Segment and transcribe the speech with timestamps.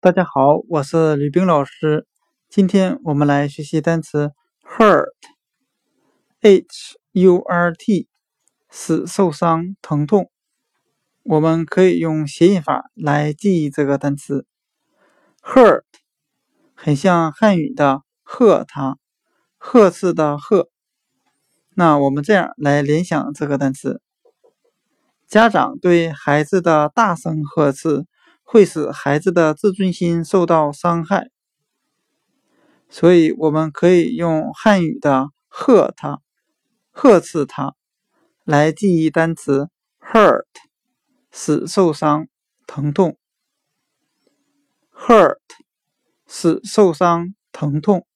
[0.00, 2.06] 大家好，我是吕冰老师。
[2.48, 4.30] 今天我们来学习单词
[4.62, 5.18] hurt，h-u-r-t，
[8.70, 10.30] 使受伤、疼痛。
[11.24, 14.46] 我们可以用谐音法来记忆这个单词
[15.42, 15.82] hurt，
[16.76, 18.98] 很像汉语的喝他，
[19.56, 20.68] 呵斥的呵。
[21.74, 24.00] 那我们这样来联想这个单词：
[25.26, 28.06] 家长对孩子的大声呵斥。
[28.50, 31.28] 会使孩子的自尊心受到伤害，
[32.88, 36.22] 所以我们可以用汉语的“呵他”、
[36.90, 37.74] “呵斥他”
[38.44, 39.68] 来记忆单词
[40.00, 40.46] “hurt”，
[41.30, 42.26] 使受伤、
[42.66, 43.18] 疼痛。
[44.94, 45.36] hurt
[46.26, 48.06] 使受伤、疼痛。